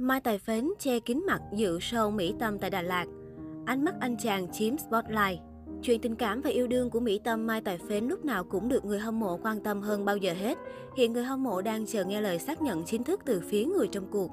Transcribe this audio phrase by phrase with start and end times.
[0.00, 3.06] Mai Tài Phến che kín mặt dự show Mỹ Tâm tại Đà Lạt.
[3.66, 5.40] Ánh mắt anh chàng chiếm spotlight.
[5.82, 8.68] Chuyện tình cảm và yêu đương của Mỹ Tâm Mai Tài Phến lúc nào cũng
[8.68, 10.58] được người hâm mộ quan tâm hơn bao giờ hết.
[10.96, 13.88] Hiện người hâm mộ đang chờ nghe lời xác nhận chính thức từ phía người
[13.92, 14.30] trong cuộc.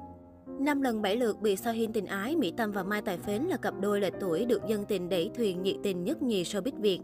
[0.58, 3.42] Năm lần bảy lượt bị so hiên tình ái, Mỹ Tâm và Mai Tài Phến
[3.42, 6.80] là cặp đôi lệch tuổi được dân tình đẩy thuyền nhiệt tình nhất nhì showbiz
[6.80, 7.00] Việt.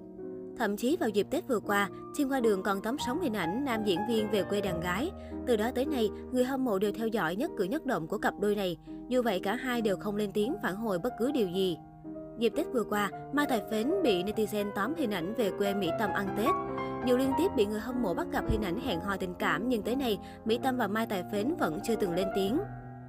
[0.62, 3.64] Thậm chí vào dịp Tết vừa qua, trên qua đường còn tóm sóng hình ảnh
[3.64, 5.10] nam diễn viên về quê đàn gái.
[5.46, 8.18] Từ đó tới nay, người hâm mộ đều theo dõi nhất cử nhất động của
[8.18, 8.76] cặp đôi này.
[9.08, 11.76] Dù vậy cả hai đều không lên tiếng phản hồi bất cứ điều gì.
[12.38, 15.88] Dịp Tết vừa qua, Mai Tài Phến bị netizen tóm hình ảnh về quê Mỹ
[15.98, 16.50] Tâm ăn Tết.
[17.06, 19.68] Dù liên tiếp bị người hâm mộ bắt gặp hình ảnh hẹn hò tình cảm
[19.68, 22.58] nhưng tới nay, Mỹ Tâm và Mai Tài Phến vẫn chưa từng lên tiếng.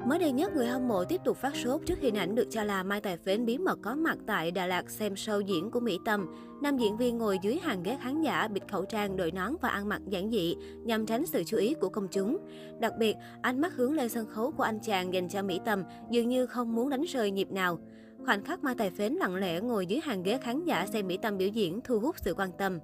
[0.05, 2.63] Mới đây nhất, người hâm mộ tiếp tục phát sốt trước hình ảnh được cho
[2.63, 5.79] là Mai Tài Phến bí mật có mặt tại Đà Lạt xem show diễn của
[5.79, 6.35] Mỹ Tâm.
[6.61, 9.69] Nam diễn viên ngồi dưới hàng ghế khán giả, bịt khẩu trang, đội nón và
[9.69, 12.37] ăn mặc giản dị nhằm tránh sự chú ý của công chúng.
[12.79, 15.83] Đặc biệt, ánh mắt hướng lên sân khấu của anh chàng dành cho Mỹ Tâm
[16.09, 17.79] dường như không muốn đánh rơi nhịp nào.
[18.25, 21.17] Khoảnh khắc Mai Tài Phến lặng lẽ ngồi dưới hàng ghế khán giả xem Mỹ
[21.21, 22.79] Tâm biểu diễn thu hút sự quan tâm.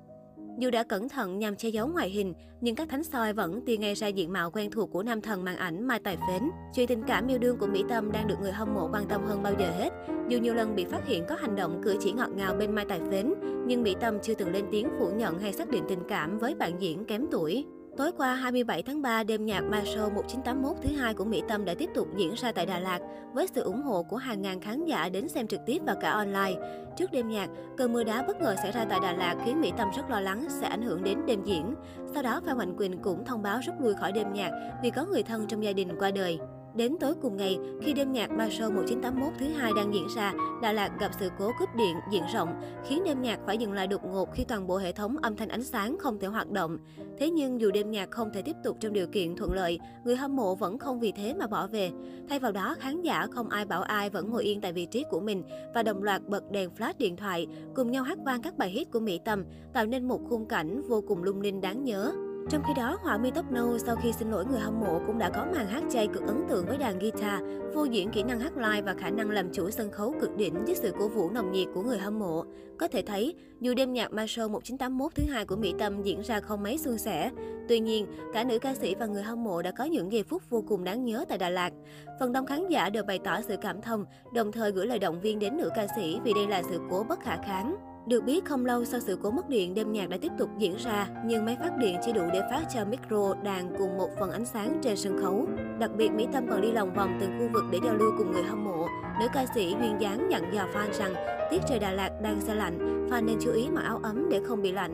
[0.59, 3.77] Dù đã cẩn thận nhằm che giấu ngoại hình, nhưng các thánh soi vẫn tia
[3.77, 6.49] ngay ra diện mạo quen thuộc của nam thần màn ảnh Mai Tài Phến.
[6.75, 9.23] Chuyện tình cảm yêu đương của Mỹ Tâm đang được người hâm mộ quan tâm
[9.25, 9.89] hơn bao giờ hết.
[10.29, 12.85] Dù nhiều lần bị phát hiện có hành động cử chỉ ngọt ngào bên Mai
[12.85, 13.33] Tài Phến,
[13.67, 16.55] nhưng Mỹ Tâm chưa từng lên tiếng phủ nhận hay xác định tình cảm với
[16.55, 17.65] bạn diễn kém tuổi.
[17.99, 21.65] Tối qua 27 tháng 3, đêm nhạc Ma Show 1981 thứ hai của Mỹ Tâm
[21.65, 22.99] đã tiếp tục diễn ra tại Đà Lạt
[23.33, 26.11] với sự ủng hộ của hàng ngàn khán giả đến xem trực tiếp và cả
[26.11, 26.53] online.
[26.97, 29.71] Trước đêm nhạc, cơn mưa đá bất ngờ xảy ra tại Đà Lạt khiến Mỹ
[29.77, 31.75] Tâm rất lo lắng sẽ ảnh hưởng đến đêm diễn.
[32.13, 34.51] Sau đó, Phan Mạnh Quỳnh cũng thông báo rút lui khỏi đêm nhạc
[34.83, 36.39] vì có người thân trong gia đình qua đời.
[36.75, 40.33] Đến tối cùng ngày, khi đêm nhạc Ma Show 1981 thứ hai đang diễn ra,
[40.61, 43.87] Đà Lạt gặp sự cố cúp điện diện rộng, khiến đêm nhạc phải dừng lại
[43.87, 46.77] đột ngột khi toàn bộ hệ thống âm thanh ánh sáng không thể hoạt động.
[47.17, 50.15] Thế nhưng dù đêm nhạc không thể tiếp tục trong điều kiện thuận lợi, người
[50.15, 51.91] hâm mộ vẫn không vì thế mà bỏ về.
[52.29, 55.03] Thay vào đó, khán giả không ai bảo ai vẫn ngồi yên tại vị trí
[55.09, 58.57] của mình và đồng loạt bật đèn flash điện thoại, cùng nhau hát vang các
[58.57, 61.83] bài hit của Mỹ Tâm, tạo nên một khung cảnh vô cùng lung linh đáng
[61.83, 62.28] nhớ.
[62.49, 65.19] Trong khi đó, Họa mi tóc nâu sau khi xin lỗi người hâm mộ cũng
[65.19, 67.41] đã có màn hát chay cực ấn tượng với đàn guitar,
[67.75, 70.65] phô diễn kỹ năng hát live và khả năng làm chủ sân khấu cực đỉnh
[70.65, 72.43] với sự cổ vũ nồng nhiệt của người hâm mộ.
[72.77, 76.21] Có thể thấy, dù đêm nhạc Ma Show 1981 thứ hai của Mỹ Tâm diễn
[76.21, 77.31] ra không mấy suôn sẻ,
[77.69, 80.49] tuy nhiên, cả nữ ca sĩ và người hâm mộ đã có những giây phút
[80.49, 81.73] vô cùng đáng nhớ tại Đà Lạt.
[82.19, 85.21] Phần đông khán giả đều bày tỏ sự cảm thông, đồng thời gửi lời động
[85.21, 87.88] viên đến nữ ca sĩ vì đây là sự cố bất khả kháng.
[88.09, 90.75] Được biết, không lâu sau sự cố mất điện, đêm nhạc đã tiếp tục diễn
[90.75, 94.31] ra, nhưng máy phát điện chỉ đủ để phát cho micro, đàn cùng một phần
[94.31, 95.47] ánh sáng trên sân khấu.
[95.79, 98.31] Đặc biệt, Mỹ Tâm còn đi lòng vòng từng khu vực để giao lưu cùng
[98.31, 98.87] người hâm mộ.
[99.19, 101.13] Nữ ca sĩ duyên dáng dặn dò fan rằng
[101.51, 104.41] tiết trời Đà Lạt đang xe lạnh, fan nên chú ý mặc áo ấm để
[104.43, 104.93] không bị lạnh.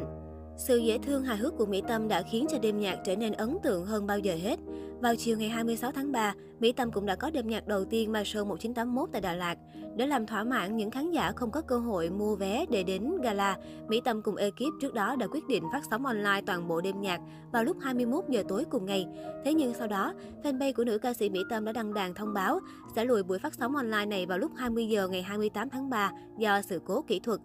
[0.57, 3.33] Sự dễ thương hài hước của Mỹ Tâm đã khiến cho đêm nhạc trở nên
[3.33, 4.59] ấn tượng hơn bao giờ hết.
[5.01, 8.11] Vào chiều ngày 26 tháng 3, Mỹ Tâm cũng đã có đêm nhạc đầu tiên
[8.11, 9.57] Ma Show 1981 tại Đà Lạt.
[9.95, 13.17] Để làm thỏa mãn những khán giả không có cơ hội mua vé để đến
[13.23, 13.57] gala,
[13.87, 17.01] Mỹ Tâm cùng ekip trước đó đã quyết định phát sóng online toàn bộ đêm
[17.01, 19.07] nhạc vào lúc 21 giờ tối cùng ngày.
[19.45, 20.13] Thế nhưng sau đó,
[20.43, 22.59] fanpage của nữ ca sĩ Mỹ Tâm đã đăng đàn thông báo
[22.95, 26.11] sẽ lùi buổi phát sóng online này vào lúc 20 giờ ngày 28 tháng 3
[26.37, 27.39] do sự cố kỹ thuật.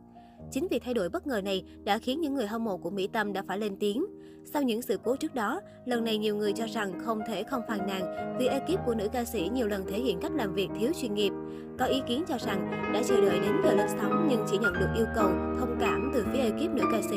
[0.53, 3.09] Chính vì thay đổi bất ngờ này đã khiến những người hâm mộ của Mỹ
[3.13, 4.07] Tâm đã phải lên tiếng.
[4.45, 7.63] Sau những sự cố trước đó, lần này nhiều người cho rằng không thể không
[7.69, 10.69] phàn nàn vì ekip của nữ ca sĩ nhiều lần thể hiện cách làm việc
[10.79, 11.33] thiếu chuyên nghiệp.
[11.79, 14.73] Có ý kiến cho rằng đã chờ đợi đến giờ lên sóng nhưng chỉ nhận
[14.73, 15.29] được yêu cầu
[15.59, 17.17] thông cảm từ phía ekip nữ ca sĩ.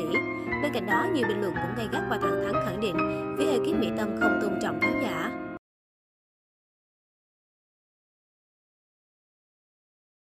[0.62, 2.96] Bên cạnh đó, nhiều bình luận cũng gay gắt và thẳng thắn khẳng định
[3.38, 5.43] phía ekip Mỹ Tâm không tôn trọng khán giả.